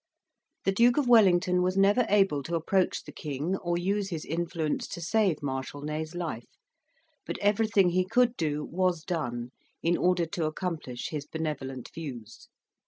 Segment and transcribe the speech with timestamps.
[0.63, 4.87] The Duke of Wellington was never able to approach the King or use his influence
[4.87, 6.47] to save Marshal Ney's life;
[7.23, 9.51] but everything he could do was done,
[9.83, 12.47] in order to accomplish his benevolent views.